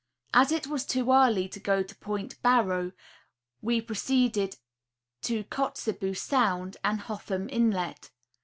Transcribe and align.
As 0.33 0.51
it 0.51 0.65
was 0.65 0.83
too 0.83 1.11
early 1.11 1.47
to 1.49 1.59
go 1.59 1.83
to 1.83 1.95
Point 1.97 2.41
Barrow 2.41 2.91
we 3.61 3.79
proceeded 3.81 4.57
to 5.21 5.43
Kotze 5.43 5.91
bue 5.99 6.15
sound 6.15 6.77
and 6.83 7.01
Hotham 7.01 7.47
inlet. 7.49 8.09